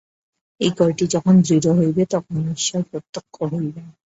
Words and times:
এই 0.59 0.71
কয়টি 0.77 1.05
যখন 1.07 1.33
দৃঢ় 1.41 1.67
হইবে, 1.73 2.03
তখনই 2.11 2.51
ঈশ্বর 2.51 2.81
প্রত্যক্ষ 2.91 3.35
হইবেন। 3.53 3.87